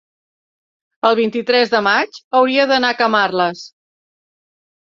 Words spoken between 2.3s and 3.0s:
hauria d'anar a